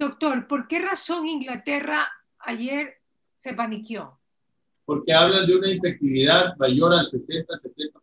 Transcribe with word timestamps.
Doctor, 0.00 0.48
¿por 0.48 0.66
qué 0.66 0.78
razón 0.78 1.26
Inglaterra 1.26 2.08
ayer 2.38 3.02
se 3.36 3.52
paniqueó? 3.52 4.18
Porque 4.86 5.12
hablan 5.12 5.46
de 5.46 5.54
una 5.54 5.70
infectividad 5.70 6.56
mayor 6.56 6.94
al 6.94 7.06
60-70% 7.06 7.99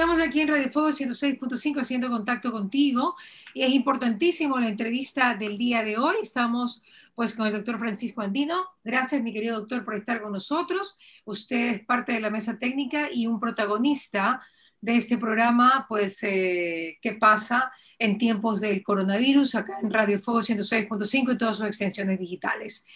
continuamos 0.00 0.26
aquí 0.26 0.40
en 0.40 0.48
Radio 0.48 0.72
Fuego 0.72 0.88
106.5 0.88 1.78
haciendo 1.78 2.08
contacto 2.08 2.50
contigo 2.50 3.16
y 3.52 3.64
es 3.64 3.70
importantísimo 3.70 4.58
la 4.58 4.68
entrevista 4.68 5.34
del 5.34 5.58
día 5.58 5.84
de 5.84 5.98
hoy. 5.98 6.16
Estamos 6.22 6.80
pues 7.14 7.34
con 7.34 7.46
el 7.46 7.52
doctor 7.52 7.78
Francisco 7.78 8.22
Andino. 8.22 8.64
Gracias, 8.82 9.22
mi 9.22 9.30
querido 9.30 9.58
doctor, 9.58 9.84
por 9.84 9.96
estar 9.96 10.22
con 10.22 10.32
nosotros. 10.32 10.96
Usted 11.26 11.74
es 11.74 11.84
parte 11.84 12.14
de 12.14 12.20
la 12.20 12.30
mesa 12.30 12.58
técnica 12.58 13.10
y 13.12 13.26
un 13.26 13.38
protagonista 13.38 14.40
de 14.80 14.96
este 14.96 15.18
programa, 15.18 15.84
pues, 15.86 16.22
eh, 16.22 16.96
¿qué 17.02 17.12
pasa 17.12 17.70
en 17.98 18.16
tiempos 18.16 18.62
del 18.62 18.82
coronavirus? 18.82 19.54
Acá 19.54 19.80
en 19.82 19.90
Radio 19.90 20.18
Fuego 20.18 20.40
106.5 20.40 21.34
y 21.34 21.36
todas 21.36 21.58
sus 21.58 21.66
extensiones 21.66 22.18
digitales. 22.18 22.86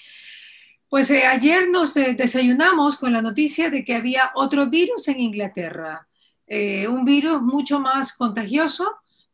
Pues 0.88 1.10
eh, 1.10 1.26
ayer 1.26 1.68
nos 1.68 1.95
eh, 1.98 2.14
desayunamos 2.14 2.96
con 2.96 3.12
la 3.12 3.20
noticia 3.20 3.68
de 3.68 3.84
que 3.84 3.95
había 3.95 4.30
otro 4.34 4.70
virus 4.70 5.06
en 5.09 5.20
Inglaterra 5.20 6.09
eh, 6.46 6.86
un 6.88 7.04
virus 7.04 7.40
mucho 7.40 7.80
más 7.80 8.16
contagioso, 8.16 8.84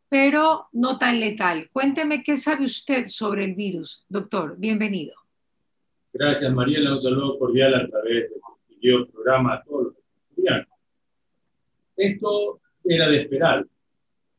pero 0.08 0.68
no 0.72 0.98
tan 0.98 1.20
letal. 1.20 1.68
Cuénteme 1.72 2.22
qué 2.22 2.36
sabe 2.36 2.64
usted 2.64 3.06
sobre 3.06 3.44
el 3.44 3.54
virus, 3.54 4.04
doctor. 4.08 4.56
Bienvenido. 4.58 5.14
Gracias, 6.12 6.52
Mariela. 6.52 6.96
Un 6.96 7.02
saludo 7.02 7.38
cordial 7.38 7.74
a 7.74 7.88
través 7.88 8.30
de 8.30 8.36
este 8.80 9.12
programa 9.12 9.54
a 9.54 9.62
todos 9.62 9.84
los 9.84 9.94
estudiantes. 10.30 10.74
Esto 11.96 12.60
era 12.84 13.08
de 13.08 13.22
esperar. 13.22 13.66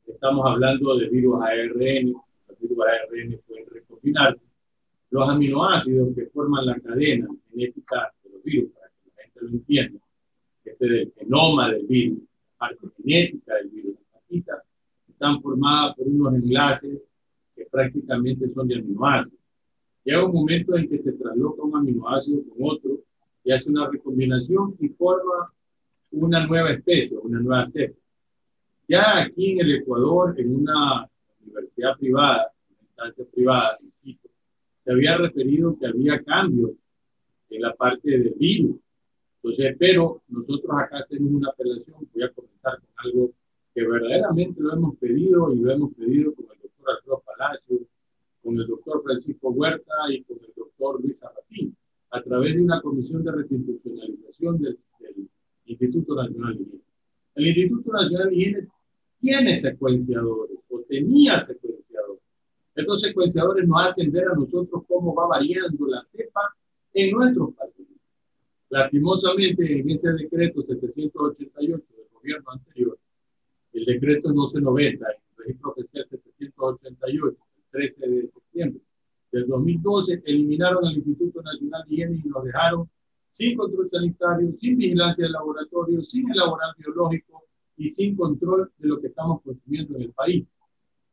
Estamos 0.07 0.45
hablando 0.45 0.97
de 0.97 1.07
virus 1.09 1.41
ARN. 1.41 2.13
Los 2.47 2.59
virus 2.59 2.77
ARN 2.79 3.41
pueden 3.47 3.65
recombinar 3.69 4.37
los 5.09 5.29
aminoácidos 5.29 6.15
que 6.15 6.25
forman 6.27 6.65
la 6.65 6.79
cadena 6.79 7.27
genética 7.49 8.13
de 8.23 8.29
los 8.31 8.43
virus, 8.43 8.71
para 8.71 8.87
que 8.87 9.09
la 9.15 9.23
gente 9.23 9.39
lo 9.41 9.49
entienda. 9.49 9.99
Este 10.63 10.85
es 10.85 10.91
el 10.91 11.13
genoma 11.17 11.69
del 11.69 11.85
virus 11.85 12.19
parte 12.61 12.87
genética 12.97 13.55
del 13.55 13.69
virus. 13.69 13.95
Las 14.45 14.63
están 15.09 15.41
formadas 15.41 15.95
por 15.95 16.07
unos 16.07 16.35
enlaces 16.35 17.01
que 17.55 17.65
prácticamente 17.65 18.47
son 18.53 18.67
de 18.67 18.75
aminoácidos. 18.75 19.39
Llega 20.03 20.25
un 20.25 20.33
momento 20.33 20.77
en 20.77 20.87
que 20.87 20.99
se 20.99 21.11
trasloca 21.13 21.63
un 21.63 21.75
aminoácido 21.75 22.43
con 22.49 22.57
otro 22.69 22.99
y 23.43 23.51
hace 23.51 23.67
una 23.67 23.89
recombinación 23.89 24.75
y 24.79 24.89
forma 24.89 25.51
una 26.11 26.45
nueva 26.45 26.71
especie, 26.71 27.17
una 27.17 27.39
nueva 27.39 27.67
cepa. 27.67 27.97
Ya 28.87 29.23
aquí 29.23 29.53
en 29.53 29.61
el 29.61 29.75
Ecuador, 29.77 30.35
en 30.37 30.55
una 30.55 31.09
universidad 31.43 31.97
privada, 31.97 32.51
una 32.69 32.81
instancia 32.81 33.25
privada, 33.33 33.69
se 34.83 34.91
había 34.91 35.17
referido 35.17 35.77
que 35.79 35.87
había 35.87 36.23
cambios 36.23 36.71
en 37.49 37.61
la 37.61 37.73
parte 37.73 38.11
del 38.11 38.35
virus 38.37 38.77
entonces, 39.43 39.75
pero 39.79 40.21
nosotros 40.27 40.71
acá 40.77 40.99
hacemos 40.99 41.31
una 41.31 41.49
apelación, 41.49 42.07
voy 42.13 42.23
a 42.23 42.29
comenzar 42.61 42.79
con 42.79 43.05
algo 43.05 43.31
que 43.73 43.87
verdaderamente 43.87 44.61
lo 44.61 44.73
hemos 44.73 44.97
pedido 44.97 45.53
y 45.53 45.59
lo 45.59 45.71
hemos 45.71 45.93
pedido 45.93 46.33
con 46.33 46.45
el 46.45 46.61
doctor 46.61 46.95
Alfredo 46.95 47.23
Palacio, 47.25 47.79
con 48.43 48.59
el 48.59 48.67
doctor 48.67 49.03
Francisco 49.03 49.49
Huerta 49.49 49.93
y 50.09 50.23
con 50.23 50.37
el 50.37 50.53
doctor 50.55 51.01
Luis 51.01 51.21
Arrafín, 51.23 51.75
a 52.09 52.21
través 52.21 52.55
de 52.55 52.61
una 52.61 52.81
comisión 52.81 53.23
de 53.23 53.31
reinstitucionalización 53.31 54.59
del, 54.59 54.77
Instituto 55.63 56.15
Nacional 56.15 56.57
de 56.57 56.63
Higiene. 56.63 56.83
El 57.35 57.47
Instituto 57.47 57.93
Nacional 57.93 58.29
de 58.29 58.35
Higiene 58.35 58.67
tiene 59.21 59.59
secuenciadores 59.59 60.57
o 60.69 60.81
tenía 60.81 61.45
secuenciadores. 61.45 62.21
Estos 62.75 63.01
secuenciadores 63.01 63.67
nos 63.67 63.85
hacen 63.85 64.11
ver 64.11 64.27
a 64.27 64.35
nosotros 64.35 64.83
cómo 64.85 65.15
va 65.15 65.27
variando 65.27 65.87
la 65.87 66.03
cepa 66.07 66.41
en 66.93 67.11
nuestros 67.11 67.53
países. 67.53 67.87
Lastimosamente, 68.69 69.79
en 69.79 69.89
ese 69.91 70.11
decreto 70.11 70.61
788 70.61 71.85
del 71.95 72.00
gobierno 72.21 72.51
anterior, 72.51 72.97
el 73.73 73.85
decreto 73.85 74.29
1290, 74.29 75.07
el 75.07 75.15
registro 75.37 75.71
oficial 75.71 76.07
788, 76.09 77.27
el 77.27 77.63
13 77.71 78.07
de 78.07 78.21
septiembre 78.27 78.81
del 79.31 79.47
2012, 79.47 80.21
eliminaron 80.25 80.85
al 80.85 80.97
Instituto 80.97 81.41
Nacional 81.41 81.83
de 81.87 81.93
Higiene 81.93 82.21
y 82.23 82.27
nos 82.27 82.43
dejaron 82.43 82.89
sin 83.31 83.57
control 83.57 83.89
sanitario, 83.89 84.53
sin 84.59 84.77
vigilancia 84.77 85.25
de 85.25 85.31
laboratorio, 85.31 86.01
sin 86.03 86.29
elaborar 86.29 86.75
biológico 86.77 87.43
y 87.77 87.89
sin 87.89 88.15
control 88.15 88.71
de 88.77 88.87
lo 88.87 88.99
que 88.99 89.07
estamos 89.07 89.41
consumiendo 89.41 89.95
en 89.95 90.03
el 90.03 90.11
país. 90.11 90.45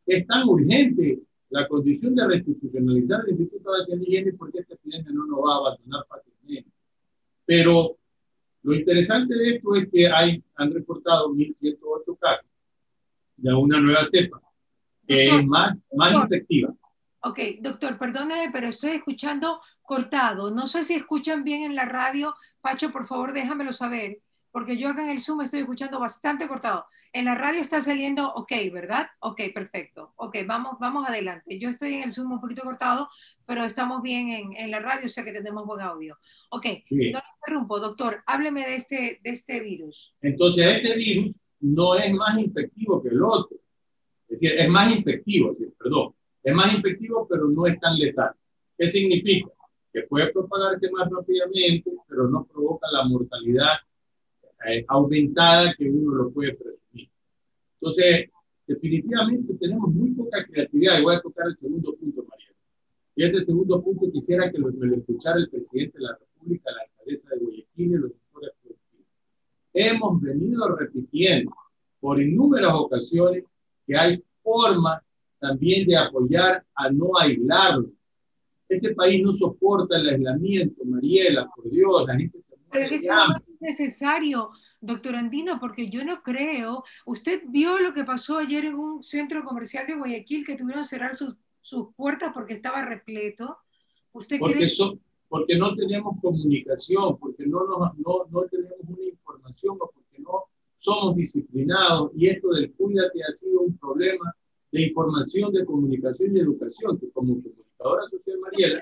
Es 0.04 0.26
tan 0.26 0.48
urgente 0.48 1.20
la 1.50 1.66
condición 1.68 2.14
de 2.14 2.26
restitucionalizar 2.26 3.20
el 3.26 3.40
Instituto 3.40 3.70
Nacional 3.70 4.00
de 4.00 4.04
Higiene 4.04 4.32
porque 4.32 4.58
este 4.58 4.74
epidemia 4.74 5.12
no 5.12 5.26
nos 5.26 5.38
va 5.38 5.54
a 5.54 5.58
abandonar 5.58 6.04
fácilmente. 6.08 6.70
Pero 7.46 7.96
lo 8.62 8.74
interesante 8.74 9.34
de 9.34 9.56
esto 9.56 9.74
es 9.76 9.88
que 9.90 10.08
hay, 10.08 10.42
han 10.56 10.72
reportado 11.08 11.28
1.108 11.30 12.18
casos 12.18 12.46
de 13.36 13.54
una 13.54 13.80
nueva 13.80 14.08
cepa 14.10 14.40
que 15.06 15.24
es 15.24 15.46
más, 15.46 15.76
más 15.94 16.14
efectiva. 16.26 16.74
Ok, 17.20 17.38
doctor, 17.60 17.98
perdóneme, 17.98 18.50
pero 18.52 18.68
estoy 18.68 18.90
escuchando 18.90 19.60
cortado. 19.82 20.50
No 20.50 20.66
sé 20.66 20.82
si 20.82 20.94
escuchan 20.94 21.44
bien 21.44 21.62
en 21.64 21.74
la 21.74 21.86
radio. 21.86 22.34
Pacho, 22.60 22.92
por 22.92 23.06
favor, 23.06 23.32
déjamelo 23.32 23.72
saber 23.72 24.18
porque 24.50 24.76
yo 24.76 24.88
acá 24.88 25.04
en 25.04 25.10
el 25.10 25.20
Zoom 25.20 25.42
estoy 25.42 25.60
escuchando 25.60 26.00
bastante 26.00 26.48
cortado. 26.48 26.86
En 27.12 27.26
la 27.26 27.34
radio 27.34 27.60
está 27.60 27.80
saliendo 27.80 28.32
ok, 28.34 28.52
¿verdad? 28.72 29.06
Ok, 29.20 29.42
perfecto. 29.54 30.12
Ok, 30.16 30.38
vamos, 30.46 30.76
vamos 30.80 31.06
adelante. 31.06 31.58
Yo 31.58 31.68
estoy 31.68 31.94
en 31.94 32.04
el 32.04 32.12
Zoom 32.12 32.32
un 32.32 32.40
poquito 32.40 32.62
cortado, 32.62 33.08
pero 33.46 33.64
estamos 33.64 34.02
bien 34.02 34.30
en, 34.30 34.56
en 34.56 34.70
la 34.70 34.80
radio, 34.80 35.06
o 35.06 35.08
sea 35.08 35.24
que 35.24 35.32
tenemos 35.32 35.66
buen 35.66 35.80
audio. 35.80 36.18
Ok, 36.50 36.66
no 36.90 37.18
lo 37.18 37.22
interrumpo, 37.36 37.80
doctor, 37.80 38.22
hábleme 38.26 38.66
de 38.66 38.74
este, 38.74 39.20
de 39.22 39.30
este 39.30 39.60
virus. 39.60 40.14
Entonces, 40.20 40.64
este 40.76 40.96
virus 40.96 41.36
no 41.60 41.94
es 41.96 42.12
más 42.14 42.38
infectivo 42.38 43.02
que 43.02 43.08
el 43.08 43.22
otro. 43.22 43.56
Es 44.28 44.40
decir, 44.40 44.58
es 44.58 44.68
más 44.68 44.94
infectivo, 44.94 45.56
perdón, 45.78 46.14
es 46.42 46.54
más 46.54 46.74
infectivo, 46.74 47.26
pero 47.28 47.48
no 47.48 47.66
es 47.66 47.78
tan 47.80 47.98
letal. 47.98 48.32
¿Qué 48.76 48.88
significa? 48.90 49.48
Que 49.92 50.02
puede 50.02 50.30
propagarse 50.32 50.90
más 50.90 51.08
rápidamente, 51.10 51.90
pero 52.06 52.28
no 52.28 52.44
provoca 52.44 52.86
la 52.92 53.04
mortalidad 53.04 53.78
eh, 54.66 54.84
aumentada 54.88 55.74
que 55.76 55.90
uno 55.90 56.12
lo 56.14 56.30
puede 56.30 56.54
presumir. 56.54 57.08
Entonces, 57.80 58.30
definitivamente 58.66 59.54
tenemos 59.54 59.92
muy 59.92 60.10
poca 60.10 60.44
creatividad 60.44 60.98
y 60.98 61.02
voy 61.02 61.16
a 61.16 61.20
tocar 61.20 61.46
el 61.46 61.56
segundo 61.58 61.94
punto, 61.94 62.24
María. 62.28 62.52
Y 63.14 63.24
este 63.24 63.44
segundo 63.44 63.82
punto 63.82 64.10
quisiera 64.12 64.50
que 64.50 64.58
lo, 64.58 64.70
me 64.72 64.86
lo 64.86 64.96
escuchara 64.96 65.38
el 65.38 65.48
presidente 65.48 65.98
de 65.98 66.04
la 66.04 66.18
República, 66.18 66.70
la 66.70 66.82
alcaldesa 66.82 67.34
de 67.34 67.44
Guayaquil 67.44 67.92
y 67.92 67.98
los 67.98 68.12
sectores 68.12 68.50
productivos. 68.62 69.06
Hemos 69.72 70.20
venido 70.20 70.76
repitiendo 70.76 71.52
por 72.00 72.20
innumerables 72.20 72.80
ocasiones 72.80 73.44
que 73.86 73.96
hay 73.96 74.22
formas 74.42 75.02
también 75.38 75.86
de 75.86 75.96
apoyar 75.96 76.64
a 76.74 76.90
no 76.90 77.18
aislarlo. 77.18 77.90
Este 78.68 78.94
país 78.94 79.22
no 79.22 79.32
soporta 79.34 79.96
el 79.96 80.08
aislamiento, 80.08 80.84
Mariela, 80.84 81.48
por 81.54 81.70
Dios, 81.70 82.06
la 82.06 82.16
gente 82.16 82.38
pero 82.70 82.84
es 82.84 82.90
que 82.90 82.96
es 82.96 83.60
necesario, 83.60 84.50
doctor 84.80 85.16
Andino, 85.16 85.58
porque 85.58 85.88
yo 85.88 86.04
no 86.04 86.22
creo. 86.22 86.84
Usted 87.06 87.42
vio 87.48 87.78
lo 87.78 87.92
que 87.92 88.04
pasó 88.04 88.38
ayer 88.38 88.64
en 88.64 88.74
un 88.74 89.02
centro 89.02 89.44
comercial 89.44 89.86
de 89.86 89.94
Guayaquil 89.94 90.44
que 90.44 90.56
tuvieron 90.56 90.82
que 90.82 90.88
cerrar 90.88 91.14
sus, 91.14 91.36
sus 91.60 91.94
puertas 91.94 92.32
porque 92.32 92.54
estaba 92.54 92.82
repleto. 92.82 93.58
¿Usted 94.12 94.38
porque, 94.38 94.54
cree? 94.54 94.72
porque 95.28 95.58
no 95.58 95.74
tenemos 95.74 96.20
comunicación, 96.20 97.18
porque 97.18 97.46
no, 97.46 97.60
no, 97.66 98.26
no 98.30 98.42
tenemos 98.50 98.78
una 98.86 99.04
información 99.04 99.78
porque 99.78 100.18
no 100.18 100.44
somos 100.78 101.16
disciplinados. 101.16 102.12
Y 102.14 102.28
esto 102.28 102.48
del 102.50 102.72
cuídate 102.72 103.20
ha 103.22 103.36
sido 103.36 103.60
un 103.60 103.76
problema 103.78 104.34
de 104.72 104.82
información, 104.82 105.52
de 105.52 105.64
comunicación 105.64 106.36
y 106.36 106.40
educación, 106.40 106.98
que 106.98 107.10
como 107.10 107.34
comunicadora 107.34 108.02
social 108.10 108.38
Mariela, 108.40 108.80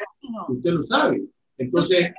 usted 0.48 0.70
lo 0.70 0.86
sabe. 0.86 1.24
Entonces 1.58 2.12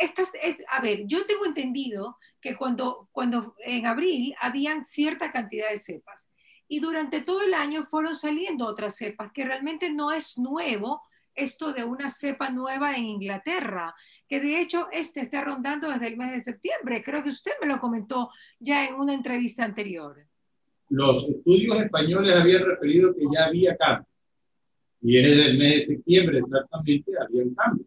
estas, 0.00 0.32
es, 0.42 0.56
a 0.70 0.80
ver, 0.80 1.02
yo 1.06 1.26
tengo 1.26 1.44
entendido 1.44 2.16
que 2.40 2.56
cuando, 2.56 3.08
cuando 3.12 3.54
en 3.64 3.86
abril 3.86 4.34
habían 4.40 4.82
cierta 4.82 5.30
cantidad 5.30 5.70
de 5.70 5.78
cepas 5.78 6.32
y 6.66 6.80
durante 6.80 7.20
todo 7.20 7.42
el 7.42 7.52
año 7.52 7.84
fueron 7.84 8.16
saliendo 8.16 8.66
otras 8.66 8.96
cepas, 8.96 9.30
que 9.32 9.44
realmente 9.44 9.92
no 9.92 10.10
es 10.10 10.38
nuevo 10.38 11.02
esto 11.34 11.72
de 11.72 11.84
una 11.84 12.08
cepa 12.08 12.50
nueva 12.50 12.96
en 12.96 13.04
Inglaterra, 13.04 13.94
que 14.28 14.40
de 14.40 14.60
hecho 14.60 14.88
este 14.90 15.20
está 15.20 15.44
rondando 15.44 15.88
desde 15.88 16.08
el 16.08 16.16
mes 16.16 16.32
de 16.32 16.40
septiembre. 16.40 17.02
Creo 17.04 17.22
que 17.22 17.30
usted 17.30 17.52
me 17.60 17.68
lo 17.68 17.78
comentó 17.78 18.30
ya 18.58 18.86
en 18.86 18.94
una 18.94 19.14
entrevista 19.14 19.64
anterior. 19.64 20.16
Los 20.88 21.28
estudios 21.28 21.82
españoles 21.82 22.36
habían 22.36 22.64
referido 22.64 23.14
que 23.14 23.24
ya 23.32 23.46
había 23.46 23.76
cambio. 23.76 24.06
Y 25.02 25.14
desde 25.14 25.46
el 25.46 25.58
mes 25.58 25.74
de 25.74 25.94
septiembre 25.94 26.38
exactamente 26.38 27.12
había 27.20 27.42
un 27.42 27.54
cambio. 27.54 27.86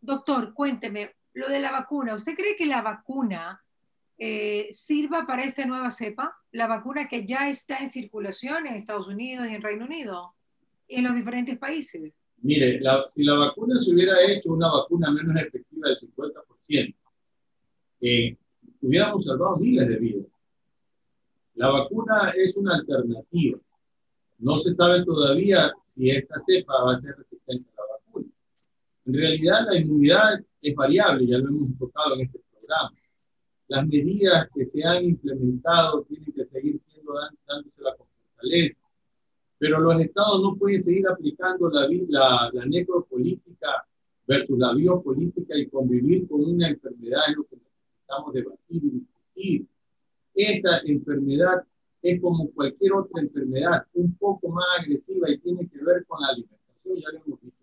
Doctor, 0.00 0.52
cuénteme, 0.52 1.14
lo 1.34 1.48
de 1.48 1.60
la 1.60 1.70
vacuna. 1.70 2.14
¿Usted 2.14 2.34
cree 2.34 2.56
que 2.56 2.66
la 2.66 2.80
vacuna 2.80 3.62
eh, 4.18 4.68
sirva 4.70 5.26
para 5.26 5.44
esta 5.44 5.66
nueva 5.66 5.90
cepa? 5.90 6.36
La 6.52 6.66
vacuna 6.66 7.08
que 7.08 7.26
ya 7.26 7.48
está 7.48 7.78
en 7.78 7.90
circulación 7.90 8.66
en 8.66 8.74
Estados 8.74 9.08
Unidos 9.08 9.46
y 9.48 9.54
en 9.54 9.62
Reino 9.62 9.84
Unido 9.84 10.34
y 10.88 10.96
en 10.96 11.04
los 11.04 11.14
diferentes 11.14 11.58
países. 11.58 12.24
Mire, 12.38 12.78
si 13.14 13.24
la 13.24 13.34
vacuna 13.34 13.82
se 13.82 13.90
hubiera 13.90 14.14
hecho 14.26 14.52
una 14.52 14.70
vacuna 14.70 15.10
menos 15.10 15.36
efectiva 15.36 15.88
del 15.88 15.98
50%, 15.98 16.94
eh, 18.00 18.36
hubiéramos 18.82 19.24
salvado 19.24 19.56
miles 19.56 19.88
de 19.88 19.96
vidas. 19.96 20.26
La 21.54 21.68
vacuna 21.68 22.32
es 22.36 22.54
una 22.56 22.74
alternativa. 22.74 23.58
No 24.38 24.58
se 24.58 24.74
sabe 24.74 25.04
todavía 25.04 25.72
si 25.84 26.10
esta 26.10 26.40
cepa 26.40 26.82
va 26.84 26.96
a 26.96 27.00
ser 27.00 27.16
resistente 27.16 27.70
a 27.70 27.80
la 27.80 27.96
vacuna. 27.96 28.28
En 29.06 29.14
realidad, 29.14 29.66
la 29.66 29.78
inmunidad 29.78 30.44
es 30.64 30.74
variable, 30.74 31.26
ya 31.26 31.38
lo 31.38 31.48
hemos 31.48 31.76
tocado 31.78 32.14
en 32.14 32.22
este 32.22 32.40
programa. 32.50 32.96
Las 33.68 33.86
medidas 33.86 34.48
que 34.54 34.66
se 34.66 34.82
han 34.82 35.04
implementado 35.04 36.02
tienen 36.04 36.32
que 36.32 36.44
seguir 36.46 36.80
siendo 36.86 37.14
dándose 37.46 37.82
la 37.82 37.94
fortaleza, 37.94 38.80
pero 39.58 39.80
los 39.80 40.00
estados 40.00 40.42
no 40.42 40.56
pueden 40.56 40.82
seguir 40.82 41.06
aplicando 41.08 41.70
la, 41.70 41.86
la, 42.08 42.50
la 42.52 42.66
necropolítica 42.66 43.86
versus 44.26 44.58
la 44.58 44.74
biopolítica 44.74 45.56
y 45.56 45.68
convivir 45.68 46.26
con 46.28 46.44
una 46.44 46.68
enfermedad 46.68 47.22
es 47.28 47.36
lo 47.36 47.44
que 47.44 47.56
necesitamos 47.56 48.32
debatir 48.32 48.84
y 48.84 48.90
discutir. 48.90 49.66
Esta 50.34 50.78
enfermedad 50.84 51.62
es 52.02 52.20
como 52.20 52.50
cualquier 52.50 52.92
otra 52.94 53.22
enfermedad, 53.22 53.86
un 53.94 54.14
poco 54.16 54.48
más 54.48 54.64
agresiva 54.80 55.30
y 55.30 55.38
tiene 55.38 55.68
que 55.68 55.84
ver 55.84 56.04
con 56.06 56.20
la 56.20 56.28
alimentación, 56.28 56.96
ya 56.96 57.10
lo 57.12 57.24
hemos 57.24 57.40
también. 57.40 57.53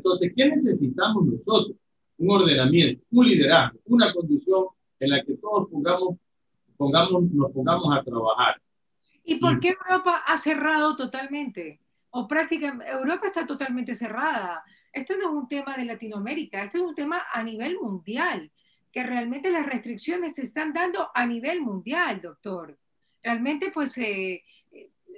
Entonces, 0.00 0.32
¿qué 0.34 0.46
necesitamos 0.48 1.26
nosotros? 1.26 1.76
Un 2.18 2.30
ordenamiento, 2.30 3.04
un 3.10 3.28
liderazgo, 3.28 3.78
una 3.84 4.12
condición 4.12 4.66
en 4.98 5.10
la 5.10 5.24
que 5.24 5.36
todos 5.36 5.68
pongamos, 5.70 6.16
pongamos, 6.76 7.22
nos 7.32 7.52
pongamos 7.52 7.96
a 7.96 8.02
trabajar. 8.02 8.60
¿Y 9.24 9.36
por 9.36 9.60
qué 9.60 9.68
Europa 9.68 10.22
ha 10.26 10.36
cerrado 10.36 10.96
totalmente? 10.96 11.80
O 12.10 12.26
prácticamente, 12.26 12.90
Europa 12.90 13.26
está 13.26 13.46
totalmente 13.46 13.94
cerrada. 13.94 14.64
Esto 14.92 15.14
no 15.16 15.30
es 15.30 15.42
un 15.42 15.48
tema 15.48 15.76
de 15.76 15.84
Latinoamérica, 15.84 16.64
esto 16.64 16.78
es 16.78 16.84
un 16.84 16.94
tema 16.94 17.22
a 17.32 17.42
nivel 17.42 17.78
mundial, 17.80 18.50
que 18.90 19.04
realmente 19.04 19.50
las 19.50 19.66
restricciones 19.66 20.34
se 20.34 20.42
están 20.42 20.72
dando 20.72 21.08
a 21.14 21.26
nivel 21.26 21.60
mundial, 21.60 22.20
doctor 22.20 22.76
realmente 23.22 23.70
pues 23.72 23.96
eh, 23.98 24.44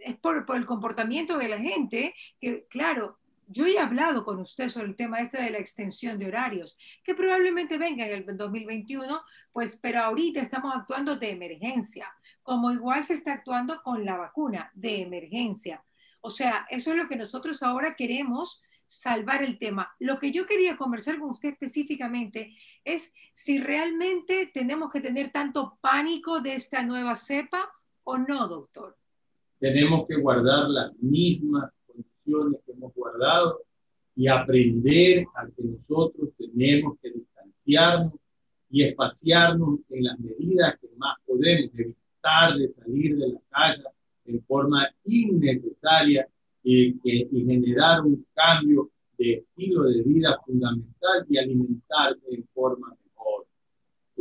es 0.05 0.17
por, 0.17 0.45
el 0.55 0.67
comportamiento 0.67 1.39
de 1.39 1.49
la 1.49 1.59
gente 1.59 2.15
que, 2.41 2.67
claro, 2.69 3.19
yo 3.53 3.67
he 3.67 3.79
hablado 3.79 4.25
con 4.25 4.41
usted 4.41 4.69
sobre 4.69 4.89
el 4.89 4.97
tema 4.97 5.21
este 5.21 5.41
de 5.43 5.51
la 5.51 5.59
extensión 5.59 6.19
de 6.19 6.27
horarios, 6.27 6.77
que 7.05 7.15
probablemente 7.15 7.79
venga 7.79 8.07
en 8.07 8.29
el 8.29 8.37
2021, 8.37 9.21
pues, 9.53 9.79
pero 9.81 10.01
ahorita 10.01 10.41
estamos 10.41 10.75
actuando 10.75 11.17
de 11.17 11.31
emergencia, 11.31 12.09
como 12.43 12.73
igual 12.73 13.05
se 13.05 13.15
está 13.15 13.35
actuando 13.35 13.83
con 13.83 14.05
la 14.05 14.17
vacuna 14.17 14.71
de 14.75 15.03
emergencia. 15.03 15.85
O 16.21 16.31
sea, 16.31 16.67
eso 16.71 16.91
es 16.93 16.97
lo 16.97 17.09
que 17.09 17.17
nosotros 17.17 17.63
ahora 17.63 17.95
queremos 17.97 18.63
salvar 18.87 19.43
el 19.43 19.59
tema. 19.59 19.95
Lo 19.99 20.19
que 20.19 20.33
yo 20.33 20.47
quería 20.47 20.77
conversar 20.77 21.19
con 21.19 21.31
usted 21.31 21.51
específicamente 21.51 22.55
es 22.85 23.15
si 23.33 23.59
realmente 23.59 24.51
tenemos 24.53 24.91
que 24.93 25.01
tener 25.01 25.31
tanto 25.31 25.79
pánico 25.81 26.41
de 26.41 26.55
esta 26.55 26.83
nueva 26.83 27.17
cepa 27.17 27.71
o 28.05 28.19
no, 28.19 28.49
doctor? 28.49 28.97
Tenemos 29.59 30.07
que 30.07 30.17
guardar 30.17 30.69
las 30.69 30.95
mismas 30.99 31.73
condiciones 32.25 32.61
que 32.65 32.73
hemos 32.73 32.95
guardado 32.95 33.61
y 34.15 34.29
aprender 34.29 35.25
a 35.35 35.47
que 35.47 35.63
nosotros 35.63 36.31
tenemos 36.39 36.99
que 37.01 37.11
distanciarnos 37.11 38.15
y 38.71 38.85
espaciarnos 38.85 39.81
en 39.91 40.05
las 40.05 40.19
medidas 40.19 40.79
que 40.81 40.89
más 40.97 41.17
podemos, 41.27 41.71
evitar 41.75 42.57
de 42.57 42.73
salir 42.75 43.17
de 43.17 43.29
la 43.29 43.41
casa 43.51 43.91
en 44.25 44.43
forma 44.45 44.89
innecesaria 45.05 46.27
y, 46.63 46.97
y 47.05 47.45
generar 47.45 48.03
un 48.03 48.25
cambio 48.35 48.91
de 49.19 49.35
estilo 49.35 49.85
de 49.85 50.03
vida 50.03 50.39
fundamental 50.47 51.27
y 51.29 51.39
alimentarse 51.39 52.23
en 52.31 52.47
forma 52.55 52.97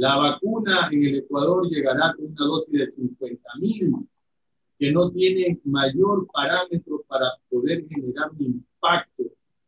la 0.01 0.15
vacuna 0.15 0.89
en 0.91 1.05
el 1.05 1.15
Ecuador 1.19 1.69
llegará 1.69 2.15
con 2.15 2.25
una 2.25 2.45
dosis 2.45 2.73
de 2.73 2.91
50 2.91 3.49
mil, 3.59 3.93
que 4.81 4.91
no 4.91 5.11
tiene 5.11 5.59
mayor 5.63 6.25
parámetro 6.33 7.03
para 7.07 7.27
poder 7.51 7.87
generar 7.87 8.31
un 8.31 8.41
impacto 8.41 9.25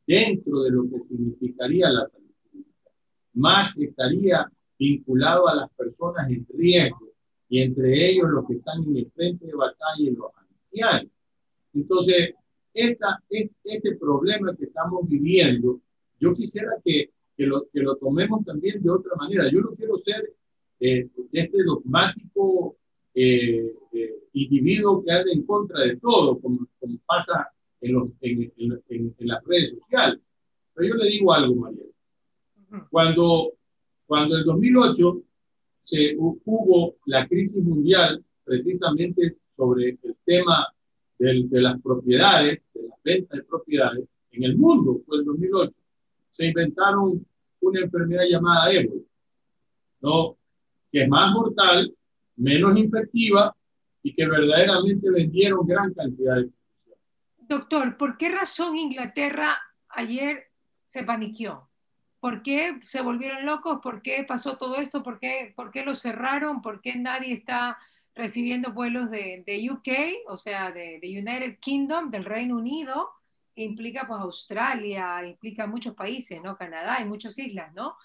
dentro 0.07 0.63
de 0.63 0.71
lo 0.71 0.89
que 0.89 0.99
significaría 1.07 1.87
la 1.91 2.09
salud 2.09 2.31
pública. 2.51 2.91
Más 3.35 3.77
estaría 3.77 4.51
vinculado 4.79 5.47
a 5.47 5.55
las 5.55 5.69
personas 5.73 6.27
en 6.31 6.47
riesgo 6.49 7.11
y 7.47 7.61
entre 7.61 8.09
ellos 8.09 8.31
los 8.31 8.47
que 8.47 8.55
están 8.55 8.83
en 8.85 8.97
el 8.97 9.11
frente 9.11 9.45
de 9.45 9.53
batalla 9.53 9.99
y 9.99 10.15
los 10.15 10.31
ancianos. 10.35 11.11
Entonces, 11.75 12.33
esta, 12.73 13.23
este 13.29 13.95
problema 13.97 14.55
que 14.55 14.65
estamos 14.65 15.07
viviendo, 15.07 15.79
yo 16.19 16.33
quisiera 16.33 16.71
que 16.83 17.11
que 17.35 17.45
lo, 17.45 17.67
que 17.71 17.81
lo 17.81 17.95
tomemos 17.97 18.45
también 18.45 18.81
de 18.81 18.89
otra 18.89 19.15
manera. 19.15 19.49
Yo 19.51 19.61
no 19.61 19.71
quiero 19.71 19.97
ser 19.99 20.33
eh, 20.79 21.07
este 21.31 21.63
dogmático 21.63 22.75
eh, 23.15 23.73
eh, 23.93 24.15
individuo 24.33 25.03
que 25.03 25.11
anda 25.11 25.31
en 25.31 25.45
contra 25.45 25.79
de 25.81 25.97
todo, 25.97 26.39
como, 26.39 26.67
como 26.79 26.97
pasa 27.05 27.49
en, 27.81 27.93
los, 27.93 28.09
en, 28.21 28.51
en, 28.57 28.81
en, 28.89 29.27
las 29.27 29.43
redes 29.45 29.77
sociales. 29.79 30.19
Pero 30.73 30.89
yo 30.89 30.95
le 30.95 31.09
digo 31.09 31.33
algo, 31.33 31.55
María. 31.55 31.85
Cuando, 32.89 33.53
cuando 34.07 34.37
en 34.37 34.45
2008 34.45 35.21
se 35.85 36.15
hubo 36.17 36.95
la 37.05 37.27
crisis 37.27 37.63
mundial, 37.63 38.23
precisamente 38.43 39.37
sobre 39.55 39.89
el 40.01 40.15
tema 40.25 40.67
del, 41.19 41.49
de 41.49 41.61
las 41.61 41.79
propiedades, 41.81 42.61
de 42.73 42.87
la 42.87 42.95
venta 43.03 43.37
de 43.37 43.43
propiedades, 43.43 44.07
en 44.31 44.43
el 44.43 44.57
mundo, 44.57 45.01
fue 45.05 45.17
el 45.17 45.25
2008, 45.25 45.73
se 46.35 46.45
inventaron 46.47 47.25
una 47.61 47.79
enfermedad 47.79 48.23
llamada 48.29 48.71
ébola, 48.71 49.01
¿no? 50.01 50.37
que 50.91 51.03
es 51.03 51.09
más 51.09 51.31
mortal, 51.33 51.93
menos 52.35 52.77
infectiva 52.77 53.55
y 54.01 54.13
que 54.13 54.27
verdaderamente 54.27 55.09
vendieron 55.09 55.65
gran 55.65 55.93
cantidad 55.93 56.35
de 56.35 56.49
Doctor, 57.37 57.97
¿por 57.97 58.17
qué 58.17 58.29
razón 58.29 58.77
Inglaterra 58.77 59.49
ayer 59.89 60.47
se 60.85 61.03
paniqueó? 61.03 61.69
¿Por 62.19 62.41
qué 62.41 62.79
se 62.81 63.01
volvieron 63.01 63.45
locos? 63.45 63.79
¿Por 63.83 64.01
qué 64.01 64.23
pasó 64.25 64.57
todo 64.57 64.77
esto? 64.77 65.03
¿Por 65.03 65.19
qué, 65.19 65.53
por 65.55 65.69
qué 65.71 65.83
lo 65.83 65.93
cerraron? 65.93 66.61
¿Por 66.61 66.79
qué 66.81 66.95
nadie 66.97 67.33
está 67.33 67.77
recibiendo 68.15 68.71
vuelos 68.71 69.11
de, 69.11 69.43
de 69.45 69.69
UK, 69.69 70.29
o 70.29 70.37
sea, 70.37 70.71
de, 70.71 70.99
de 71.01 71.19
United 71.19 71.59
Kingdom, 71.59 72.09
del 72.09 72.23
Reino 72.25 72.55
Unido? 72.55 73.09
implica 73.55 74.07
pues 74.07 74.19
Australia, 74.19 75.25
implica 75.25 75.67
muchos 75.67 75.93
países, 75.93 76.41
¿no? 76.41 76.57
Canadá 76.57 76.99
y 77.01 77.05
muchas 77.05 77.37
islas, 77.37 77.73
¿no? 77.73 77.97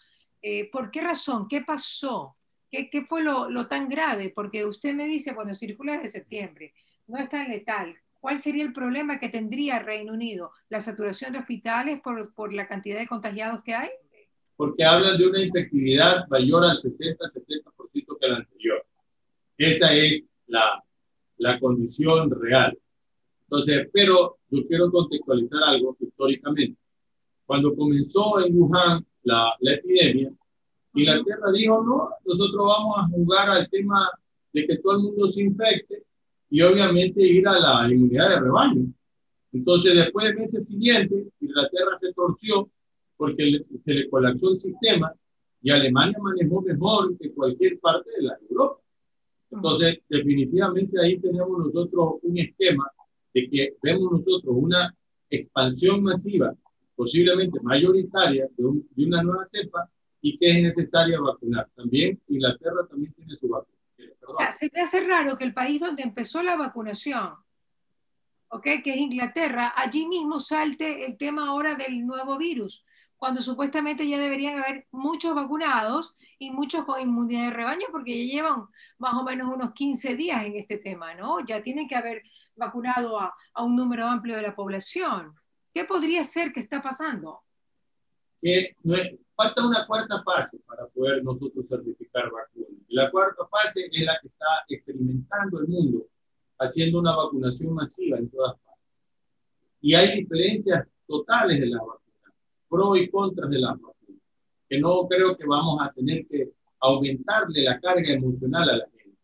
Eh, 0.43 0.71
¿Por 0.71 0.91
qué 0.91 1.01
razón? 1.01 1.49
¿Qué 1.49 1.63
pasó? 1.63 2.37
¿Qué, 2.71 2.91
qué 2.91 3.03
fue 3.03 3.23
lo, 3.23 3.51
lo, 3.51 3.67
tan 3.67 3.89
grave? 3.89 4.33
Porque 4.35 4.65
usted 4.65 4.95
me 4.95 5.07
dice, 5.07 5.35
cuando 5.35 5.55
circula 5.55 5.95
desde 5.95 6.09
septiembre, 6.09 6.75
no 7.07 7.19
es 7.19 7.29
tan 7.29 7.49
letal. 7.49 7.97
¿Cuál 8.21 8.39
sería 8.39 8.65
el 8.65 8.73
problema 8.73 9.19
que 9.19 9.29
tendría 9.29 9.79
Reino 9.79 10.13
Unido? 10.13 10.51
¿La 10.69 10.81
saturación 10.81 11.33
de 11.33 11.39
hospitales 11.39 12.01
por, 12.01 12.35
por 12.35 12.53
la 12.53 12.67
cantidad 12.67 12.99
de 12.99 13.07
contagiados 13.07 13.63
que 13.63 13.75
hay? 13.75 13.89
Porque 14.57 14.85
hablan 14.85 15.17
de 15.17 15.27
una 15.29 15.43
infectividad 15.43 16.27
mayor 16.29 16.65
al 16.65 16.79
60-70% 16.79 18.19
que 18.21 18.29
la 18.29 18.37
anterior. 18.37 18.85
Esa 19.57 19.93
es 19.95 20.25
la, 20.47 20.83
la 21.39 21.59
condición 21.61 22.31
real. 22.31 22.77
Entonces, 23.43 23.89
pero 23.93 24.39
yo 24.51 24.67
quiero 24.67 24.91
contextualizar 24.91 25.63
algo 25.63 25.97
históricamente. 26.01 26.79
Cuando 27.47 27.75
comenzó 27.75 28.45
en 28.45 28.55
Wuhan 28.61 29.07
la, 29.23 29.53
la 29.61 29.75
epidemia, 29.75 30.31
Inglaterra 30.95 31.53
dijo, 31.53 31.83
no, 31.85 32.11
nosotros 32.25 32.67
vamos 32.67 32.99
a 32.99 33.09
jugar 33.09 33.51
al 33.51 33.69
tema 33.71 34.09
de 34.53 34.67
que 34.67 34.79
todo 34.79 34.97
el 34.97 35.03
mundo 35.03 35.33
se 35.33 35.43
infecte 35.43 36.03
y 36.51 36.63
obviamente 36.63 37.23
ir 37.23 37.47
a 37.47 37.59
la 37.59 37.93
inmunidad 37.93 38.31
de 38.31 38.41
rebaño. 38.41 38.87
Entonces, 39.53 39.95
después 39.95 40.27
de 40.27 40.41
meses 40.41 40.67
siguientes, 40.67 41.27
Inglaterra 41.41 41.99
se 42.01 42.13
torció 42.13 42.69
porque 43.17 43.65
se 43.85 43.93
le 43.93 44.09
colapsó 44.09 44.53
el 44.53 44.61
sistema 44.61 45.13
y 45.61 45.71
Alemania 45.71 46.19
manejó 46.21 46.63
mejor 46.63 47.19
que 47.19 47.33
cualquier 47.33 47.79
parte 47.81 48.11
de 48.17 48.23
la 48.23 48.39
Europa. 48.49 48.81
Entonces, 49.51 49.99
definitivamente 50.09 51.01
ahí 51.01 51.19
tenemos 51.19 51.59
nosotros 51.59 52.17
un 52.23 52.39
esquema 52.39 52.85
de 53.35 53.49
que 53.49 53.77
vemos 53.83 54.13
nosotros 54.13 54.55
una 54.57 54.95
expansión 55.31 56.03
masiva, 56.03 56.55
posiblemente 56.95 57.59
mayoritaria, 57.63 58.49
de, 58.57 59.05
una 59.05 59.23
nueva 59.23 59.47
cepa 59.51 59.91
y 60.29 60.39
que 60.39 60.51
es 60.51 60.63
necesaria 60.63 61.21
vacunar. 61.21 61.69
También 61.75 62.21
Inglaterra 62.29 62.87
también 62.89 63.13
tiene 63.15 63.35
su 63.37 63.49
vacuna. 63.49 64.53
Se 64.53 64.69
te 64.69 64.81
hace 64.81 65.01
raro 65.07 65.39
que 65.39 65.45
el 65.45 65.55
país 65.55 65.81
donde 65.81 66.03
empezó 66.03 66.43
la 66.43 66.57
vacunación, 66.57 67.35
¿okay? 68.49 68.83
que 68.83 68.91
es 68.91 68.97
Inglaterra, 68.99 69.73
allí 69.75 70.07
mismo 70.07 70.39
salte 70.39 71.07
el 71.07 71.17
tema 71.17 71.49
ahora 71.49 71.75
del 71.77 72.07
nuevo 72.07 72.37
virus, 72.37 72.85
cuando 73.17 73.41
supuestamente 73.41 74.07
ya 74.07 74.19
deberían 74.19 74.63
haber 74.63 74.87
muchos 74.91 75.35
vacunados 75.35 76.17
y 76.39 76.51
muchos 76.51 76.85
con 76.85 77.01
inmunidad 77.01 77.47
de 77.47 77.51
rebaño, 77.51 77.87
porque 77.91 78.27
ya 78.27 78.33
llevan 78.33 78.67
más 78.99 79.15
o 79.15 79.25
menos 79.25 79.49
unos 79.53 79.73
15 79.73 80.15
días 80.15 80.45
en 80.45 80.57
este 80.57 80.77
tema, 80.77 81.15
¿no? 81.15 81.45
Ya 81.45 81.63
tienen 81.63 81.89
que 81.89 81.97
haber 81.97 82.23
vacunado 82.55 83.19
a, 83.19 83.35
a 83.55 83.65
un 83.65 83.75
número 83.75 84.07
amplio 84.07 84.37
de 84.37 84.43
la 84.43 84.55
población. 84.55 85.35
¿Qué 85.73 85.85
podría 85.85 86.23
ser 86.23 86.53
que 86.53 86.61
está 86.61 86.83
pasando? 86.83 87.41
Que 88.41 88.77
no 88.85 88.95
es, 88.95 89.19
falta 89.39 89.65
una 89.65 89.87
cuarta 89.87 90.21
fase 90.25 90.59
para 90.67 90.89
poder 90.89 91.23
nosotros 91.23 91.65
certificar 91.69 92.29
vacunas. 92.29 92.83
La 92.89 93.09
cuarta 93.09 93.47
fase 93.47 93.89
es 93.89 94.05
la 94.05 94.19
que 94.21 94.27
está 94.27 94.47
experimentando 94.69 95.61
el 95.61 95.69
mundo, 95.69 96.09
haciendo 96.59 96.99
una 96.99 97.15
vacunación 97.15 97.73
masiva 97.73 98.19
en 98.19 98.29
todas 98.31 98.59
partes. 98.59 98.85
Y 99.81 99.95
hay 99.95 100.23
diferencias 100.23 100.89
totales 101.07 101.61
de 101.61 101.67
las 101.67 101.79
vacunas 101.79 102.35
pro 102.69 102.97
y 102.97 103.09
contra 103.09 103.47
de 103.47 103.61
la 103.61 103.75
vacunas, 103.75 104.23
que 104.69 104.81
no 104.81 105.07
creo 105.07 105.37
que 105.37 105.47
vamos 105.47 105.79
a 105.83 105.93
tener 105.93 106.27
que 106.27 106.51
aumentarle 106.81 107.63
la 107.63 107.79
carga 107.79 108.13
emocional 108.13 108.69
a 108.69 108.77
la 108.79 108.87
gente. 108.91 109.21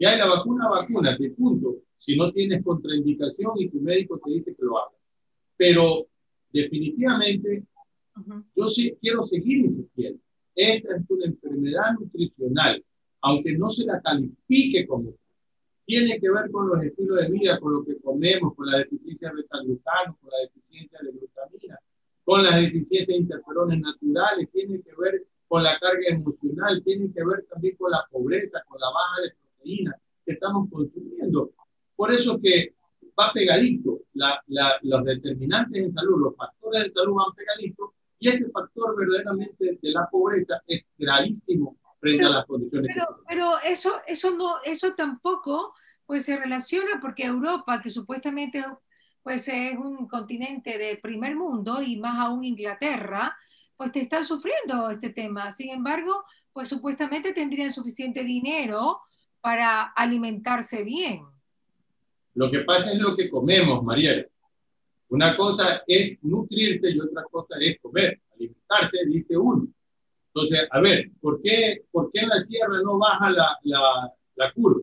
Y 0.00 0.04
hay 0.04 0.18
la 0.18 0.26
vacuna, 0.26 0.68
vacuna, 0.68 1.16
de 1.16 1.30
punto, 1.30 1.76
si 1.96 2.16
no 2.16 2.32
tienes 2.32 2.64
contraindicación 2.64 3.52
y 3.60 3.68
tu 3.68 3.80
médico 3.80 4.18
te 4.18 4.32
dice 4.32 4.56
que 4.56 4.64
lo 4.64 4.78
hagas. 4.78 4.98
Pero 5.56 6.08
definitivamente, 6.50 7.62
yo 8.54 8.68
sí 8.68 8.96
quiero 9.00 9.24
seguir 9.24 9.58
insistiendo. 9.58 10.20
Esta 10.54 10.96
es 10.96 11.10
una 11.10 11.26
enfermedad 11.26 11.92
nutricional, 11.98 12.84
aunque 13.20 13.56
no 13.56 13.72
se 13.72 13.84
la 13.84 14.00
califique 14.00 14.86
como 14.86 15.14
tiene 15.86 16.18
que 16.18 16.30
ver 16.30 16.50
con 16.50 16.68
los 16.68 16.82
estilos 16.82 17.18
de 17.20 17.30
vida, 17.30 17.60
con 17.60 17.74
lo 17.74 17.84
que 17.84 18.00
comemos, 18.00 18.54
con 18.54 18.70
la 18.70 18.78
deficiencia 18.78 19.30
de 19.30 19.42
beta 19.42 19.58
con 20.20 20.30
la 20.30 20.38
deficiencia 20.38 20.98
de 21.02 21.12
glutamina, 21.12 21.78
con 22.24 22.42
las 22.42 22.56
deficiencias 22.56 23.06
de 23.06 23.16
interferones 23.16 23.80
naturales, 23.80 24.48
tiene 24.52 24.80
que 24.80 24.90
ver 24.98 25.26
con 25.46 25.62
la 25.62 25.78
carga 25.78 26.08
emocional, 26.08 26.82
tiene 26.82 27.12
que 27.12 27.24
ver 27.24 27.44
también 27.50 27.76
con 27.76 27.90
la 27.90 28.04
pobreza, 28.10 28.62
con 28.66 28.80
la 28.80 28.86
baja 28.88 29.22
de 29.22 29.32
proteínas 29.34 29.94
que 30.24 30.32
estamos 30.32 30.70
consumiendo. 30.70 31.50
Por 31.96 32.12
eso 32.12 32.40
que 32.40 32.74
va 33.18 33.32
pegadito, 33.32 34.00
la, 34.14 34.42
los 34.82 35.04
determinantes 35.04 35.84
en 35.84 35.92
salud, 35.92 36.18
los 36.18 36.36
factores 36.36 36.84
de 36.84 36.92
salud 36.92 37.14
van 37.14 37.34
pegaditos, 37.36 37.90
y 38.24 38.28
este 38.28 38.50
factor 38.50 38.96
verdaderamente 38.96 39.78
de 39.82 39.90
la 39.90 40.08
pobreza 40.10 40.54
es 40.66 40.82
gravísimo 40.96 41.76
frente 42.00 42.24
a 42.24 42.30
las 42.30 42.46
condiciones. 42.46 42.90
Pero, 42.94 43.22
pero 43.28 43.58
eso, 43.62 44.00
eso, 44.06 44.34
no, 44.34 44.62
eso 44.64 44.94
tampoco 44.94 45.74
pues, 46.06 46.24
se 46.24 46.38
relaciona 46.38 47.00
porque 47.02 47.24
Europa, 47.24 47.82
que 47.82 47.90
supuestamente 47.90 48.64
pues 49.22 49.46
es 49.48 49.76
un 49.76 50.08
continente 50.08 50.78
de 50.78 50.96
primer 51.02 51.36
mundo 51.36 51.82
y 51.82 51.98
más 51.98 52.18
aún 52.18 52.44
Inglaterra, 52.44 53.36
pues 53.76 53.92
te 53.92 54.00
están 54.00 54.24
sufriendo 54.24 54.88
este 54.88 55.10
tema. 55.10 55.50
Sin 55.50 55.70
embargo, 55.70 56.24
pues 56.52 56.68
supuestamente 56.68 57.34
tendrían 57.34 57.72
suficiente 57.72 58.24
dinero 58.24 59.00
para 59.42 59.82
alimentarse 59.82 60.82
bien. 60.82 61.26
Lo 62.32 62.50
que 62.50 62.60
pasa 62.60 62.90
es 62.90 62.98
lo 62.98 63.16
que 63.16 63.28
comemos, 63.28 63.84
Mariela. 63.84 64.26
Una 65.08 65.36
cosa 65.36 65.82
es 65.86 66.18
nutrirse 66.22 66.90
y 66.90 67.00
otra 67.00 67.24
cosa 67.30 67.56
es 67.60 67.78
comer, 67.80 68.20
alimentarse, 68.34 68.98
dice 69.06 69.36
uno. 69.36 69.68
Entonces, 70.34 70.68
a 70.70 70.80
ver, 70.80 71.10
¿por 71.20 71.40
qué, 71.42 71.84
por 71.92 72.10
qué 72.10 72.20
en 72.20 72.28
la 72.28 72.42
sierra 72.42 72.80
no 72.82 72.98
baja 72.98 73.30
la, 73.30 73.56
la, 73.62 74.12
la 74.34 74.52
curva? 74.52 74.82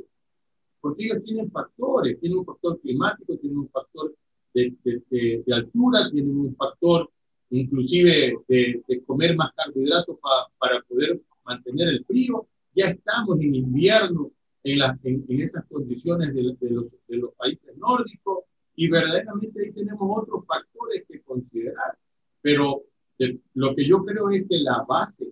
Porque 0.79 1.05
ellos 1.05 1.23
tienen 1.23 1.51
factores, 1.51 2.19
tienen 2.19 2.39
un 2.39 2.45
factor 2.45 2.79
climático, 2.79 3.37
tienen 3.37 3.59
un 3.59 3.69
factor 3.69 4.15
de, 4.53 5.43
altura, 5.51 6.09
tienen 6.11 6.37
un 6.37 6.55
factor 6.55 7.09
inclusive 7.49 8.37
de, 8.47 9.03
comer 9.05 9.35
más 9.35 9.53
carbohidratos 9.53 10.17
para 10.57 10.81
poder 10.87 11.19
mantener 11.43 11.89
el 11.89 12.05
frío. 12.05 12.47
Ya 12.73 12.85
estamos 12.85 13.39
en 13.41 13.55
invierno 13.55 14.31
en, 14.63 14.79
en, 15.03 15.41
esas 15.41 15.65
condiciones 15.65 16.33
de, 16.33 16.43
los, 16.43 16.59
de 16.59 17.17
los 17.17 17.33
países 17.35 17.75
nórdicos 17.77 18.45
y 18.75 18.89
verdaderamente 18.89 19.61
ahí 19.61 19.71
tenemos 19.73 20.23
otros 20.23 20.45
factores 20.45 21.03
que 21.07 21.21
considerar. 21.21 21.97
Pero 22.41 22.83
lo 23.53 23.75
que 23.75 23.87
yo 23.87 24.03
creo 24.03 24.31
es 24.31 24.47
que 24.47 24.59
la 24.59 24.83
base 24.87 25.25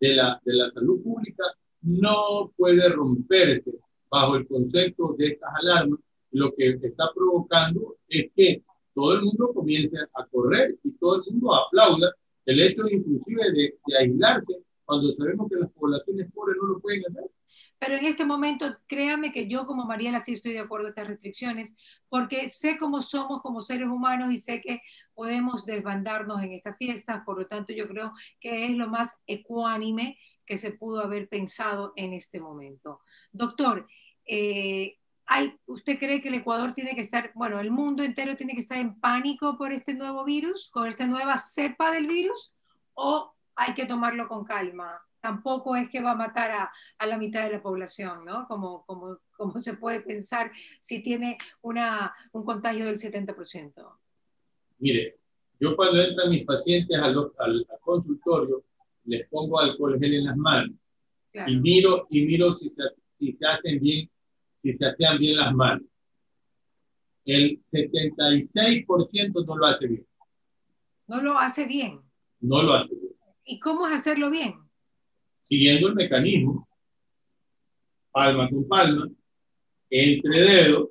de 0.00 0.14
la, 0.14 0.40
de 0.44 0.54
la 0.54 0.70
salud 0.70 1.02
pública 1.02 1.44
no 1.82 2.52
puede 2.56 2.88
romperse 2.88 3.72
bajo 4.10 4.36
el 4.36 4.46
concepto 4.46 5.14
de 5.18 5.28
estas 5.28 5.50
alarmas 5.60 6.00
lo 6.34 6.52
que 6.54 6.70
está 6.82 7.04
provocando 7.14 7.96
es 8.08 8.30
que 8.34 8.62
todo 8.92 9.14
el 9.14 9.22
mundo 9.22 9.52
comience 9.54 9.96
a 10.14 10.26
correr 10.26 10.74
y 10.82 10.90
todo 10.98 11.22
el 11.22 11.32
mundo 11.32 11.54
aplauda 11.54 12.12
el 12.46 12.60
hecho 12.60 12.88
inclusive 12.88 13.52
de, 13.52 13.74
aislarse 14.00 14.54
cuando 14.84 15.14
sabemos 15.14 15.48
que 15.48 15.56
las 15.56 15.70
poblaciones 15.72 16.32
pobres 16.32 16.56
no 16.60 16.68
lo 16.68 16.80
pueden 16.80 17.02
hacer. 17.08 17.30
Pero 17.78 17.96
en 17.96 18.04
este 18.06 18.24
momento, 18.24 18.78
créame 18.86 19.32
que 19.32 19.46
yo 19.46 19.66
como 19.66 19.84
Mariela 19.84 20.20
sí 20.20 20.32
estoy 20.32 20.52
de 20.52 20.60
acuerdo 20.60 20.86
con 20.86 20.90
estas 20.90 21.08
restricciones, 21.08 21.74
porque 22.08 22.48
sé 22.48 22.78
cómo 22.78 23.02
somos 23.02 23.42
como 23.42 23.60
seres 23.60 23.88
humanos 23.88 24.32
y 24.32 24.38
sé 24.38 24.60
que 24.60 24.80
podemos 25.14 25.66
desbandarnos 25.66 26.42
en 26.42 26.52
estas 26.52 26.76
fiestas, 26.78 27.22
por 27.24 27.38
lo 27.38 27.46
tanto 27.46 27.72
yo 27.72 27.86
creo 27.88 28.12
que 28.40 28.66
es 28.66 28.72
lo 28.72 28.88
más 28.88 29.18
ecuánime 29.26 30.18
que 30.46 30.58
se 30.58 30.72
pudo 30.72 31.00
haber 31.00 31.28
pensado 31.28 31.92
en 31.96 32.12
este 32.12 32.40
momento. 32.40 33.00
Doctor, 33.32 33.86
eh, 34.26 34.98
¿usted 35.66 35.98
cree 35.98 36.22
que 36.22 36.28
el 36.28 36.34
Ecuador 36.34 36.74
tiene 36.74 36.94
que 36.94 37.00
estar, 37.00 37.32
bueno, 37.34 37.60
el 37.60 37.70
mundo 37.70 38.02
entero 38.02 38.36
tiene 38.36 38.54
que 38.54 38.60
estar 38.60 38.78
en 38.78 38.98
pánico 39.00 39.56
por 39.58 39.72
este 39.72 39.94
nuevo 39.94 40.24
virus, 40.24 40.70
con 40.70 40.86
esta 40.86 41.06
nueva 41.06 41.38
cepa 41.38 41.90
del 41.90 42.06
virus? 42.06 42.52
¿O 42.94 43.33
hay 43.56 43.74
que 43.74 43.86
tomarlo 43.86 44.28
con 44.28 44.44
calma? 44.44 45.00
Tampoco 45.20 45.74
es 45.74 45.88
que 45.88 46.02
va 46.02 46.12
a 46.12 46.16
matar 46.16 46.50
a, 46.50 46.72
a 46.98 47.06
la 47.06 47.16
mitad 47.16 47.44
de 47.44 47.52
la 47.52 47.62
población, 47.62 48.24
¿no? 48.24 48.46
Como, 48.46 48.84
como, 48.84 49.18
como 49.36 49.58
se 49.58 49.76
puede 49.76 50.00
pensar 50.00 50.50
si 50.80 51.02
tiene 51.02 51.38
una, 51.62 52.14
un 52.32 52.44
contagio 52.44 52.84
del 52.84 52.96
70%. 52.96 53.98
Mire, 54.78 55.16
yo 55.58 55.74
cuando 55.76 56.02
entran 56.02 56.30
mis 56.30 56.44
pacientes 56.44 56.96
al, 56.98 57.16
al, 57.38 57.66
consultorio, 57.80 58.64
les 59.04 59.26
pongo 59.28 59.58
alcohol 59.58 59.98
gel 59.98 60.14
en 60.14 60.24
las 60.24 60.36
manos 60.36 60.76
y 61.46 61.56
miro, 61.56 62.06
y 62.10 62.26
miro 62.26 62.56
si 62.58 62.68
se, 62.70 62.82
si 63.18 63.32
se 63.32 63.46
hacen 63.46 63.80
bien 63.80 64.08
si 64.64 64.72
se 64.78 64.86
hacían 64.86 65.18
bien 65.18 65.36
las 65.36 65.54
manos. 65.54 65.86
El 67.26 67.62
76% 67.70 69.46
no 69.46 69.56
lo 69.56 69.66
hace 69.66 69.86
bien. 69.86 70.06
No 71.06 71.20
lo 71.20 71.38
hace 71.38 71.66
bien. 71.66 72.00
No 72.40 72.62
lo 72.62 72.72
hace 72.72 72.94
bien. 72.94 73.03
¿Y 73.44 73.58
cómo 73.60 73.86
es 73.86 73.94
hacerlo 73.94 74.30
bien? 74.30 74.54
Siguiendo 75.48 75.88
el 75.88 75.94
mecanismo, 75.94 76.68
palma 78.10 78.48
con 78.48 78.66
palma, 78.66 79.08
entre 79.90 80.40
dedos, 80.40 80.88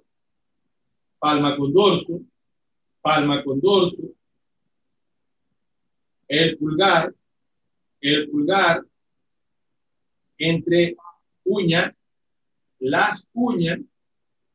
palma 1.19 1.57
con 1.57 1.73
dorso, 1.73 2.21
palma 3.01 3.43
con 3.43 3.59
dorso, 3.59 4.03
el 6.27 6.57
pulgar, 6.57 7.13
el 8.01 8.29
pulgar 8.29 8.83
entre 10.37 10.95
uña 11.43 11.95
las 12.83 13.25
uñas, 13.31 13.79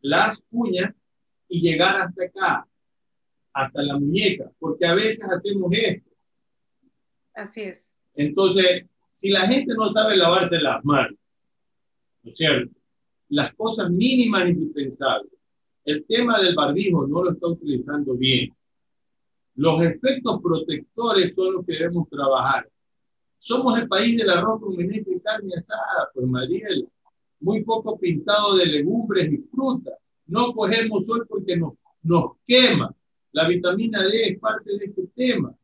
las 0.02 0.38
uñas 0.50 0.95
y 1.49 1.62
llegar 1.62 2.02
hasta 2.02 2.25
acá, 2.25 2.69
hasta 3.55 3.83
la 3.83 3.99
muñeca, 3.99 4.50
porque 4.59 4.85
a 4.85 4.95
veces 4.95 5.25
hacemos 5.25 5.73
esto. 5.73 6.08
Así 7.38 7.62
es. 7.62 7.95
Entonces, 8.14 8.87
si 9.14 9.28
la 9.30 9.47
gente 9.47 9.73
no 9.75 9.92
sabe 9.92 10.16
lavarse 10.16 10.59
las 10.59 10.85
manos, 10.85 11.18
¿no 12.23 12.30
es 12.30 12.37
cierto? 12.37 12.75
Las 13.28 13.54
cosas 13.54 13.90
mínimas 13.90 14.49
indispensables. 14.49 15.33
El 15.85 16.04
tema 16.07 16.40
del 16.40 16.54
barbijo 16.54 17.07
no 17.07 17.23
lo 17.23 17.33
está 17.33 17.47
utilizando 17.47 18.14
bien. 18.14 18.52
Los 19.54 19.83
efectos 19.83 20.40
protectores 20.42 21.35
son 21.35 21.54
los 21.54 21.66
que 21.66 21.75
debemos 21.75 22.09
trabajar. 22.09 22.68
Somos 23.38 23.78
el 23.78 23.87
país 23.87 24.16
del 24.16 24.30
arroz 24.30 24.61
con 24.61 24.76
menestra 24.76 25.14
y 25.14 25.21
carne 25.21 25.54
asada, 25.57 26.11
pues 26.12 26.26
Mariela 26.26 26.87
muy 27.40 27.62
poco 27.62 27.99
pintado 27.99 28.57
de 28.57 28.66
legumbres 28.66 29.33
y 29.33 29.38
frutas. 29.38 29.95
No 30.26 30.52
cogemos 30.52 31.07
sol 31.07 31.25
porque 31.28 31.57
nos, 31.57 31.75
nos 32.02 32.33
quema. 32.47 32.92
La 33.33 33.47
vitamina 33.47 34.02
D 34.02 34.30
es 34.30 34.38
parte 34.40 34.76
de 34.76 34.87
este 34.87 35.07
tema. 35.14 35.54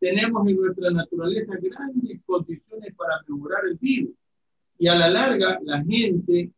Tenemos 0.00 0.48
en 0.48 0.56
nuestra 0.56 0.90
naturaleza 0.90 1.52
grandes 1.60 2.20
condiciones 2.24 2.94
para 2.96 3.20
mejorar 3.28 3.60
el 3.70 3.76
virus. 3.76 4.14
Y 4.78 4.88
a 4.88 4.94
la 4.94 5.10
larga, 5.10 5.60
la 5.62 5.84
gente 5.84 6.50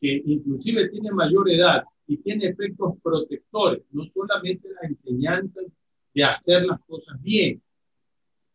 que 0.00 0.22
inclusive 0.26 0.90
tiene 0.90 1.10
mayor 1.12 1.48
edad 1.48 1.84
y 2.06 2.16
tiene 2.18 2.46
efectos 2.46 2.94
protectores, 3.02 3.82
no 3.92 4.04
solamente 4.12 4.68
las 4.68 4.90
enseñanzas 4.90 5.64
de 6.12 6.24
hacer 6.24 6.66
las 6.66 6.80
cosas 6.80 7.22
bien, 7.22 7.62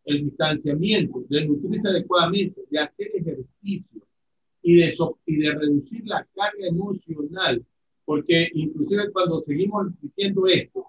el 0.05 0.25
distanciamiento, 0.25 1.23
de 1.29 1.45
nutrirse 1.45 1.87
adecuadamente, 1.87 2.61
de 2.69 2.79
hacer 2.79 3.07
ejercicio, 3.15 4.03
y 4.63 4.77
de, 4.77 4.95
y 5.25 5.35
de 5.35 5.51
reducir 5.51 6.07
la 6.07 6.25
carga 6.33 6.67
emocional, 6.67 7.63
porque 8.05 8.49
inclusive 8.53 9.11
cuando 9.11 9.43
seguimos 9.43 9.87
diciendo 10.01 10.47
esto, 10.47 10.87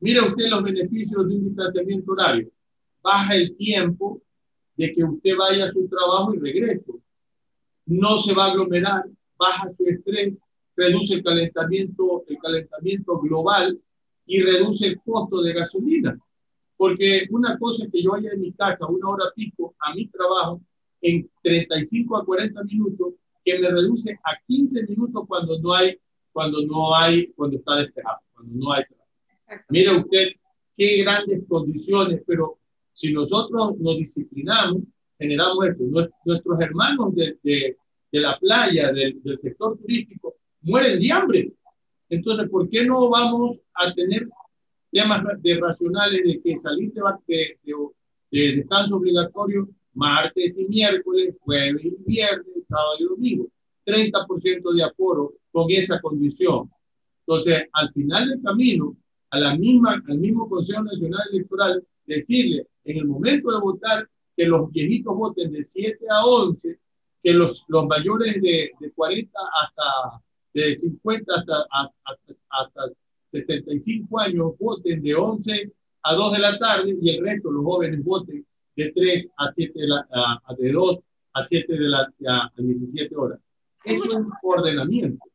mire 0.00 0.20
usted 0.20 0.48
los 0.48 0.62
beneficios 0.62 1.26
de 1.26 1.34
un 1.34 1.44
distanciamiento 1.48 2.12
horario, 2.12 2.50
baja 3.08 3.34
el 3.34 3.56
tiempo 3.56 4.20
de 4.76 4.92
que 4.92 5.02
usted 5.02 5.34
vaya 5.34 5.64
a 5.66 5.72
su 5.72 5.88
trabajo 5.88 6.34
y 6.34 6.38
regrese. 6.38 6.92
No 7.86 8.18
se 8.18 8.34
va 8.34 8.44
a 8.44 8.50
aglomerar, 8.50 9.04
baja 9.38 9.72
su 9.74 9.86
estrés, 9.86 10.34
reduce 10.76 11.14
el 11.14 11.24
calentamiento, 11.24 12.24
el 12.28 12.36
calentamiento 12.38 13.18
global 13.18 13.80
y 14.26 14.42
reduce 14.42 14.86
el 14.88 15.00
costo 15.00 15.40
de 15.40 15.54
gasolina. 15.54 16.18
Porque 16.76 17.26
una 17.30 17.58
cosa 17.58 17.84
es 17.84 17.90
que 17.90 18.02
yo 18.02 18.10
vaya 18.10 18.30
de 18.30 18.36
mi 18.36 18.52
casa 18.52 18.86
una 18.86 19.08
hora 19.08 19.24
pico 19.34 19.74
a 19.80 19.94
mi 19.94 20.06
trabajo 20.08 20.60
en 21.00 21.30
35 21.42 22.14
a 22.14 22.26
40 22.26 22.62
minutos, 22.64 23.14
que 23.42 23.58
me 23.58 23.70
reduce 23.70 24.12
a 24.12 24.38
15 24.46 24.82
minutos 24.86 25.24
cuando 25.26 25.58
no 25.58 25.72
hay, 25.72 25.98
cuando 26.30 26.60
no 26.66 26.94
hay, 26.94 27.28
cuando 27.32 27.56
está 27.56 27.76
despejado, 27.76 28.18
cuando 28.34 28.54
no 28.54 28.72
hay 28.72 28.84
trabajo. 28.84 29.64
Mire 29.70 29.96
usted 29.96 30.28
qué 30.76 31.02
grandes 31.02 31.42
condiciones, 31.48 32.22
pero 32.26 32.58
si 32.98 33.12
nosotros 33.12 33.78
nos 33.78 33.96
disciplinamos, 33.96 34.82
generamos 35.18 35.66
esto. 35.66 35.84
Nuestros 36.24 36.60
hermanos 36.60 37.14
de, 37.14 37.38
de, 37.42 37.76
de 38.10 38.20
la 38.20 38.36
playa, 38.38 38.92
del, 38.92 39.22
del 39.22 39.38
sector 39.40 39.78
turístico, 39.78 40.34
mueren 40.62 40.98
de 41.00 41.12
hambre. 41.12 41.52
Entonces, 42.08 42.50
¿por 42.50 42.68
qué 42.68 42.84
no 42.84 43.08
vamos 43.08 43.58
a 43.74 43.94
tener 43.94 44.28
temas 44.90 45.22
de 45.40 45.60
racionales 45.60 46.24
de 46.24 46.40
que 46.42 46.58
salir 46.58 46.92
de, 46.92 47.56
de, 48.30 48.56
descanso 48.56 48.96
obligatorio 48.96 49.68
martes 49.94 50.54
y 50.56 50.64
miércoles, 50.66 51.36
jueves 51.40 51.84
y 51.84 51.94
viernes, 52.04 52.46
sábado 52.68 52.96
y 52.98 53.04
domingo? 53.04 53.46
30% 53.84 54.74
de 54.74 54.82
aforo 54.82 55.34
con 55.52 55.70
esa 55.70 56.00
condición. 56.00 56.68
Entonces, 57.26 57.68
al 57.72 57.92
final 57.92 58.28
del 58.28 58.42
camino, 58.42 58.96
a 59.30 59.38
la 59.38 59.56
misma, 59.56 60.02
al 60.06 60.18
mismo 60.18 60.48
Consejo 60.48 60.82
Nacional 60.82 61.22
Electoral, 61.32 61.84
decirle 62.06 62.66
en 62.90 62.98
el 62.98 63.06
momento 63.06 63.50
de 63.50 63.60
votar 63.60 64.08
que 64.36 64.46
los 64.46 64.70
viejitos 64.70 65.14
voten 65.16 65.52
de 65.52 65.62
7 65.62 66.06
a 66.10 66.24
11, 66.24 66.78
que 67.22 67.32
los, 67.32 67.64
los 67.68 67.86
mayores 67.86 68.40
de, 68.40 68.70
de 68.78 68.92
40 68.92 69.38
hasta 69.62 70.22
de 70.54 70.78
50 70.78 71.34
hasta, 71.34 71.54
hasta, 72.04 72.34
hasta 72.50 72.80
75 73.30 74.18
años 74.18 74.52
voten 74.58 75.02
de 75.02 75.14
11 75.14 75.72
a 76.02 76.14
2 76.14 76.32
de 76.32 76.38
la 76.38 76.58
tarde 76.58 76.96
y 77.00 77.10
el 77.10 77.22
resto, 77.22 77.50
los 77.50 77.64
jóvenes, 77.64 78.02
voten 78.02 78.46
de 78.76 78.92
3 78.92 79.26
a 79.36 79.52
7 79.54 79.72
de, 79.78 79.86
la, 79.86 80.06
a, 80.10 80.54
de 80.54 80.72
2 80.72 80.98
a 81.34 81.46
7 81.48 81.72
de 81.72 81.88
la, 81.88 82.12
a, 82.28 82.52
17 82.56 83.16
horas. 83.16 83.40
Es 83.84 84.14
un 84.14 84.30
ordenamiento. 84.42 85.27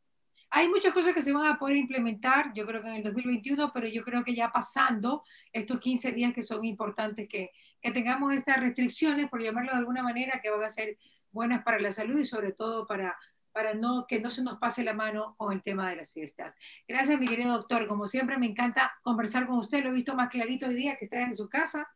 Hay 0.56 0.68
muchas 0.68 0.94
cosas 0.94 1.12
que 1.12 1.20
se 1.20 1.32
van 1.32 1.46
a 1.46 1.58
poder 1.58 1.76
implementar, 1.76 2.52
yo 2.54 2.64
creo 2.64 2.80
que 2.80 2.86
en 2.86 2.94
el 2.94 3.02
2021, 3.02 3.72
pero 3.72 3.88
yo 3.88 4.04
creo 4.04 4.22
que 4.22 4.36
ya 4.36 4.52
pasando 4.52 5.24
estos 5.52 5.80
15 5.80 6.12
días 6.12 6.32
que 6.32 6.44
son 6.44 6.64
importantes 6.64 7.28
que, 7.28 7.50
que 7.82 7.90
tengamos 7.90 8.32
estas 8.32 8.60
restricciones, 8.60 9.28
por 9.28 9.42
llamarlo 9.42 9.72
de 9.72 9.78
alguna 9.78 10.04
manera, 10.04 10.40
que 10.40 10.50
van 10.50 10.62
a 10.62 10.68
ser 10.68 10.96
buenas 11.32 11.64
para 11.64 11.80
la 11.80 11.90
salud 11.90 12.20
y 12.20 12.24
sobre 12.24 12.52
todo 12.52 12.86
para 12.86 13.16
para 13.50 13.74
no, 13.74 14.06
que 14.08 14.20
no 14.20 14.30
se 14.30 14.42
nos 14.42 14.58
pase 14.58 14.84
la 14.84 14.94
mano 14.94 15.34
con 15.38 15.52
el 15.52 15.62
tema 15.62 15.88
de 15.88 15.96
las 15.96 16.12
fiestas. 16.12 16.56
Gracias, 16.88 17.18
mi 17.20 17.26
querido 17.26 17.52
doctor. 17.52 17.86
Como 17.86 18.08
siempre, 18.08 18.36
me 18.36 18.46
encanta 18.46 18.92
conversar 19.02 19.46
con 19.46 19.58
usted. 19.58 19.82
Lo 19.82 19.90
he 19.90 19.92
visto 19.92 20.14
más 20.16 20.28
clarito 20.28 20.66
hoy 20.66 20.74
día 20.74 20.96
que 20.96 21.04
está 21.04 21.22
en 21.22 21.36
su 21.36 21.48
casa. 21.48 21.88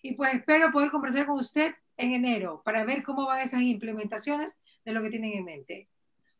Y 0.00 0.14
pues 0.14 0.34
espero 0.34 0.72
poder 0.72 0.90
conversar 0.90 1.26
con 1.26 1.38
usted 1.38 1.74
en 1.98 2.12
enero 2.12 2.62
para 2.64 2.84
ver 2.84 3.02
cómo 3.02 3.26
van 3.26 3.40
esas 3.40 3.60
implementaciones 3.60 4.58
de 4.86 4.92
lo 4.92 5.02
que 5.02 5.10
tienen 5.10 5.32
en 5.34 5.44
mente. 5.44 5.88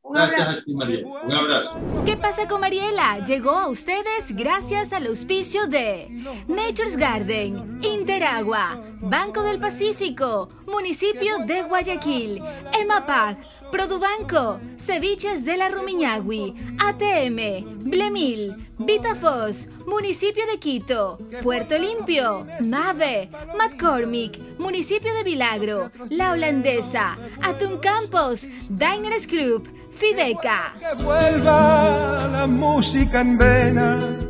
Un 0.04 0.18
abrazo. 0.18 0.62
Un 0.66 1.32
abrazo. 1.32 1.80
¿Qué 2.04 2.16
pasa 2.16 2.48
con 2.48 2.60
Mariela? 2.60 3.24
Llegó 3.24 3.52
a 3.52 3.68
ustedes 3.68 4.34
gracias 4.34 4.92
al 4.92 5.06
auspicio 5.06 5.66
de 5.68 6.08
Nature's 6.48 6.96
Garden, 6.96 7.71
Interagua, 7.82 8.80
Banco 9.00 9.42
del 9.42 9.58
Pacífico, 9.58 10.48
Municipio 10.66 11.38
de 11.46 11.62
Guayaquil, 11.62 12.42
EMAPAC, 12.78 13.38
Produbanco, 13.70 14.60
Ceviches 14.78 15.44
de 15.44 15.56
la 15.56 15.68
Rumiñahui, 15.68 16.54
ATM, 16.78 17.80
Blemil, 17.84 18.68
Vitafos, 18.78 19.68
Municipio 19.86 20.46
de 20.46 20.58
Quito, 20.58 21.18
Puerto 21.42 21.76
Limpio, 21.78 22.46
MAVE, 22.60 23.30
McCormick, 23.56 24.38
Municipio 24.58 25.12
de 25.14 25.24
Vilagro, 25.24 25.90
La 26.10 26.32
Holandesa, 26.32 27.16
Atún 27.42 27.78
Campos, 27.78 28.46
Diners 28.68 29.26
Club, 29.26 29.68
Fideca. 29.90 30.74
Que 30.78 31.02
vuelva 31.02 32.28
la 32.30 32.46
música 32.46 33.20
en 33.20 33.38
vena. 33.38 34.22